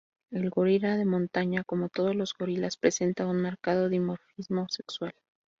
El 0.31 0.49
gorila 0.49 0.97
de 0.97 1.05
montaña, 1.05 1.63
como 1.63 1.87
todos 1.89 2.15
los 2.15 2.33
gorilas, 2.33 2.75
presenta 2.75 3.27
un 3.27 3.39
marcado 3.39 3.87
dimorfismo 3.87 4.65
sexual. 4.67 5.13